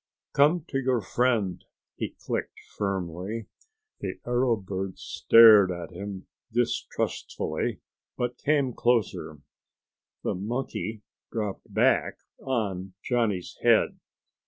[0.33, 1.63] "Come to your friend,"
[1.95, 3.45] he clicked firmly.
[3.99, 7.81] The arrow bird stared at him distrustfully,
[8.17, 9.41] but came closer.
[10.23, 13.99] The monkey dropped back on Johnny's head.